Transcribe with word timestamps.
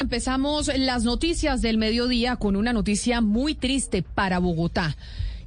Empezamos 0.00 0.70
las 0.78 1.04
noticias 1.04 1.60
del 1.60 1.76
mediodía 1.76 2.36
con 2.36 2.56
una 2.56 2.72
noticia 2.72 3.20
muy 3.20 3.54
triste 3.54 4.02
para 4.02 4.38
Bogotá. 4.38 4.96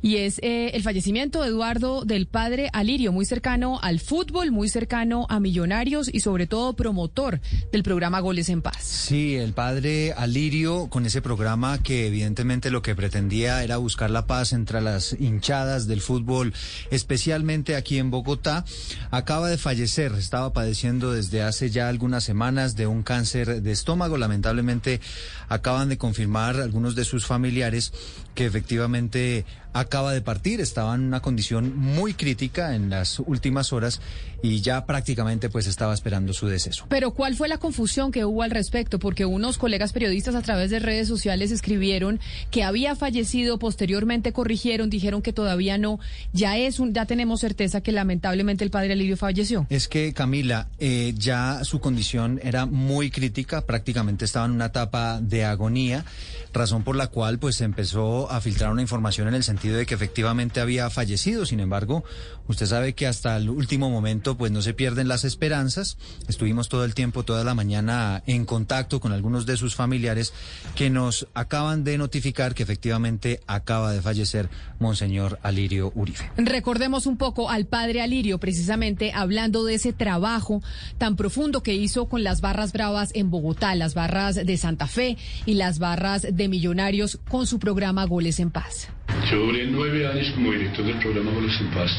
Y 0.04 0.18
es 0.18 0.38
eh, 0.44 0.72
el 0.74 0.84
fallecimiento 0.84 1.42
de 1.42 1.48
Eduardo 1.48 2.04
del 2.04 2.28
padre 2.28 2.70
Alirio, 2.74 3.14
muy 3.14 3.26
cercano 3.26 3.80
al 3.82 4.02
fútbol, 4.02 4.52
muy 4.52 4.68
cercano 4.68 5.26
a 5.30 5.40
Millonarios 5.40 6.10
y 6.14 6.20
sobre 6.20 6.46
todo 6.46 6.74
promotor 6.74 7.40
del 7.72 7.84
programa 7.84 8.20
Goles 8.20 8.50
en 8.50 8.62
Paz. 8.62 8.84
Sí, 8.84 9.36
el 9.36 9.54
padre 9.54 10.12
Alirio 10.12 10.88
con 10.90 11.06
ese 11.06 11.22
programa 11.22 11.82
que 11.82 12.08
evidentemente 12.08 12.70
lo 12.70 12.82
que 12.82 12.96
pretendía 12.96 13.64
era 13.64 13.78
buscar 13.78 14.10
la 14.10 14.28
paz 14.28 14.52
entre 14.52 14.82
las 14.82 15.16
hinchadas 15.18 15.88
del 15.88 16.02
fútbol, 16.02 16.54
especialmente 16.92 17.78
aquí 17.78 17.98
en 17.98 18.12
Bogotá, 18.12 18.66
acaba 19.10 19.48
de 19.48 19.58
fallecer. 19.58 20.12
Estaba 20.18 20.52
padeciendo 20.52 21.14
desde 21.14 21.44
hace 21.44 21.70
ya 21.70 21.88
algunas 21.88 22.26
semanas 22.26 22.76
de 22.76 22.88
un 22.88 23.04
cáncer 23.04 23.62
de 23.62 23.72
estómago. 23.72 24.18
Lamentablemente 24.18 25.00
acaban 25.48 25.88
de 25.88 25.98
confirmar 25.98 26.58
algunos 26.58 26.94
de 26.96 27.06
sus 27.06 27.26
familiares 27.26 27.94
que 28.36 28.46
efectivamente 28.46 29.46
acaba 29.94 30.12
de 30.12 30.22
partir, 30.22 30.60
estaba 30.60 30.96
en 30.96 31.02
una 31.02 31.20
condición 31.20 31.78
muy 31.78 32.16
crítica 32.16 32.74
en 32.74 32.90
las 32.90 33.20
últimas 33.20 33.74
horas 33.74 34.02
y 34.42 34.60
ya 34.62 34.88
prácticamente 34.88 35.50
pues 35.50 35.68
estaba 35.68 35.94
esperando 35.94 36.34
su 36.34 36.48
deceso. 36.48 36.86
Pero 36.90 37.12
¿cuál 37.12 37.36
fue 37.36 37.48
la 37.48 37.60
confusión 37.60 38.12
que 38.12 38.26
hubo 38.26 38.42
al 38.42 38.50
respecto? 38.50 38.98
Porque 38.98 39.26
unos 39.26 39.60
colegas 39.60 39.94
periodistas 39.94 40.34
a 40.34 40.42
través 40.42 40.72
de 40.72 40.80
redes 40.80 41.08
sociales 41.08 41.52
escribieron 41.52 42.20
que 42.50 42.64
había 42.64 42.96
fallecido, 42.96 43.60
posteriormente 43.60 44.34
corrigieron, 44.34 44.90
dijeron 44.90 45.22
que 45.22 45.32
todavía 45.32 45.78
no. 45.78 46.00
Ya 46.34 46.58
es 46.58 46.80
un, 46.80 46.94
ya 46.94 47.06
tenemos 47.06 47.40
certeza 47.40 47.82
que 47.82 47.92
lamentablemente 47.92 48.64
el 48.64 48.72
padre 48.72 48.94
Alirio 48.94 49.16
falleció. 49.16 49.68
Es 49.70 49.88
que 49.88 50.12
Camila, 50.14 50.70
eh, 50.80 51.14
ya 51.16 51.64
su 51.64 51.80
condición 51.80 52.40
era 52.44 52.66
muy 52.66 53.12
crítica, 53.12 53.62
prácticamente 53.62 54.26
estaba 54.26 54.48
en 54.48 54.54
una 54.54 54.66
etapa 54.66 55.22
de 55.22 55.46
agonía, 55.46 56.04
razón 56.52 56.84
por 56.84 56.96
la 56.96 57.08
cual 57.08 57.38
pues 57.38 57.62
empezó 57.62 58.30
a 58.32 58.42
filtrar 58.42 58.72
una 58.72 58.82
información 58.82 59.28
en 59.28 59.36
el 59.36 59.44
sentido 59.44 59.78
de 59.78 59.83
que 59.86 59.94
efectivamente 59.96 60.60
había 60.60 60.90
fallecido. 60.90 61.46
Sin 61.46 61.60
embargo, 61.60 62.04
usted 62.48 62.66
sabe 62.66 62.94
que 62.94 63.08
hasta 63.08 63.38
el 63.38 63.50
último 63.50 63.90
momento 63.90 64.38
pues 64.38 64.52
no 64.52 64.62
se 64.62 64.74
pierden 64.74 65.08
las 65.08 65.24
esperanzas. 65.24 65.98
Estuvimos 66.28 66.70
todo 66.70 66.86
el 66.86 66.94
tiempo, 66.94 67.24
toda 67.24 67.44
la 67.44 67.54
mañana 67.54 68.24
en 68.26 68.46
contacto 68.46 69.00
con 69.00 69.12
algunos 69.12 69.46
de 69.46 69.58
sus 69.58 69.76
familiares 69.76 70.34
que 70.76 70.90
nos 70.90 71.28
acaban 71.34 71.84
de 71.84 71.98
notificar 71.98 72.54
que 72.54 72.64
efectivamente 72.64 73.42
acaba 73.48 73.92
de 73.92 74.02
fallecer 74.02 74.50
Monseñor 74.80 75.40
Alirio 75.44 75.92
Uribe. 75.96 76.32
Recordemos 76.38 77.06
un 77.06 77.18
poco 77.18 77.50
al 77.50 77.66
padre 77.66 78.02
Alirio, 78.02 78.40
precisamente 78.40 79.12
hablando 79.14 79.64
de 79.64 79.76
ese 79.76 79.94
trabajo 79.94 80.62
tan 80.98 81.16
profundo 81.16 81.64
que 81.64 81.74
hizo 81.74 82.08
con 82.08 82.24
las 82.24 82.42
barras 82.42 82.74
bravas 82.74 83.12
en 83.14 83.32
Bogotá, 83.32 83.76
las 83.76 83.94
barras 83.94 84.36
de 84.36 84.58
Santa 84.58 84.88
Fe 84.88 85.18
y 85.46 85.56
las 85.56 85.80
barras 85.80 86.28
de 86.30 86.48
Millonarios 86.48 87.20
con 87.30 87.48
su 87.48 87.60
programa 87.60 88.06
Goles 88.06 88.40
en 88.40 88.52
Paz. 88.52 88.90
Yo 89.32 89.40
duré 89.40 89.68
nueve 89.68 90.06
años 90.06 90.32
como 90.32 90.52
director 90.52 90.86
del 90.86 90.98
programa 90.98 91.32
Goles 91.32 91.60
en 91.62 91.68
Paz. 91.68 91.92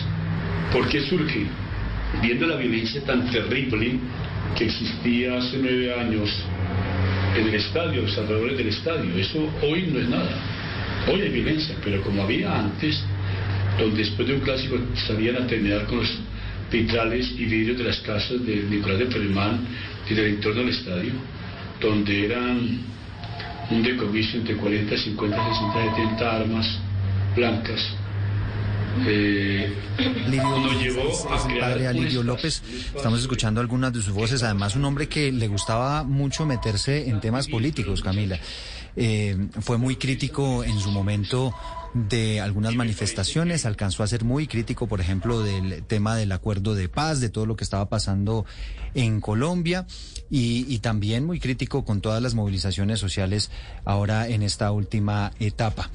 ¿Por 0.71 0.87
qué 0.89 1.01
surge? 1.01 1.47
Viendo 2.21 2.47
la 2.47 2.57
violencia 2.57 3.01
tan 3.03 3.31
terrible 3.31 3.99
que 4.57 4.67
existía 4.67 5.39
hace 5.39 5.57
nueve 5.59 5.95
años 5.95 6.31
en 7.35 7.49
el 7.49 7.55
estadio, 7.55 8.03
los 8.03 8.19
alrededores 8.19 8.59
del 8.59 8.69
estadio. 8.69 9.17
Eso 9.17 9.51
hoy 9.63 9.89
no 9.91 10.01
es 10.01 10.09
nada. 10.09 10.37
Hoy 11.11 11.23
hay 11.23 11.31
violencia, 11.31 11.75
pero 11.83 12.03
como 12.03 12.23
había 12.23 12.59
antes, 12.59 13.03
donde 13.79 13.97
después 13.97 14.29
de 14.29 14.35
un 14.35 14.41
clásico 14.41 14.77
salían 15.07 15.37
a 15.37 15.47
terminar 15.47 15.87
con 15.87 15.99
los 15.99 16.19
vitrales 16.71 17.33
y 17.39 17.47
vidrios 17.47 17.79
de 17.79 17.85
las 17.85 18.01
casas 18.01 18.45
de 18.45 18.65
Nicolás 18.69 18.99
de 18.99 19.07
Perelman 19.07 19.61
y 20.11 20.15
del 20.15 20.27
entorno 20.27 20.61
del 20.61 20.71
estadio, 20.71 21.13
donde 21.81 22.27
eran 22.27 22.81
un 23.71 23.83
decomiso 23.83 24.37
entre 24.37 24.57
40, 24.57 24.95
50, 24.95 25.37
60, 25.37 25.97
70 25.97 26.37
armas 26.37 26.84
blancas. 27.35 27.81
Eh, 29.07 29.75
Lidio, 30.29 30.95
padre 31.61 31.89
Alirio 31.89 32.23
López. 32.23 32.63
Estamos 32.95 33.21
escuchando 33.21 33.61
algunas 33.61 33.93
de 33.93 34.03
sus 34.03 34.15
voces. 34.15 34.43
Además, 34.43 34.77
un 34.77 34.85
hombre 34.85 35.09
que 35.09 35.33
le 35.33 35.49
gustaba 35.49 36.05
mucho 36.05 36.47
meterse 36.47 37.09
en 37.09 37.21
temas 37.21 37.49
políticos, 37.49 38.03
Camila. 38.03 38.39
Eh, 38.97 39.49
fue 39.61 39.79
muy 39.79 39.97
crítico 39.97 40.63
en 40.63 40.79
su 40.79 40.91
momento 40.93 41.53
de 41.95 42.41
algunas 42.41 42.75
manifestaciones, 42.75 43.67
alcanzó 43.67 44.03
a 44.03 44.07
ser 44.07 44.25
muy 44.25 44.47
crítico, 44.47 44.89
por 44.89 45.01
ejemplo, 45.01 45.43
del 45.43 45.85
tema 45.85 46.17
del 46.17 46.33
acuerdo 46.33 46.75
de 46.75 46.89
paz, 46.89 47.21
de 47.21 47.29
todo 47.29 47.47
lo 47.47 47.57
que 47.57 47.65
estaba 47.65 47.89
pasando 47.89 48.45
en 48.95 49.21
Colombia 49.21 49.87
y, 50.31 50.67
y 50.69 50.79
también 50.81 51.25
muy 51.25 51.39
crítico 51.39 51.85
con 51.85 52.01
todas 52.01 52.21
las 52.21 52.35
movilizaciones 52.35 52.99
sociales 52.99 53.51
ahora 53.85 54.29
en 54.29 54.43
esta 54.43 54.73
última 54.73 55.33
etapa. 55.39 55.89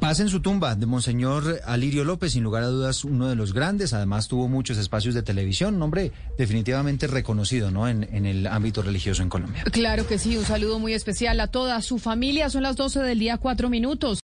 Paz 0.00 0.20
en 0.20 0.28
su 0.28 0.40
tumba 0.40 0.74
de 0.74 0.86
Monseñor 0.86 1.60
Alirio 1.64 2.04
López, 2.04 2.32
sin 2.32 2.44
lugar 2.44 2.62
a 2.62 2.66
dudas 2.68 3.04
uno 3.04 3.28
de 3.28 3.34
los 3.34 3.52
grandes, 3.52 3.92
además 3.92 4.28
tuvo 4.28 4.48
muchos 4.48 4.78
espacios 4.78 5.14
de 5.14 5.22
televisión, 5.22 5.76
un 5.76 5.82
hombre 5.82 6.12
definitivamente 6.38 7.06
reconocido 7.06 7.70
¿no? 7.70 7.88
en, 7.88 8.04
en 8.12 8.26
el 8.26 8.46
ámbito 8.46 8.82
religioso 8.82 9.22
en 9.22 9.28
Colombia. 9.28 9.64
Claro 9.72 10.06
que 10.06 10.18
sí, 10.18 10.36
un 10.36 10.44
saludo 10.44 10.78
muy 10.78 10.92
especial 10.92 11.40
a 11.40 11.48
toda 11.48 11.80
su 11.82 11.98
familia. 11.98 12.50
Son 12.50 12.62
las 12.62 12.76
12 12.76 13.00
del 13.00 13.18
día, 13.18 13.38
cuatro 13.38 13.68
minutos. 13.68 14.14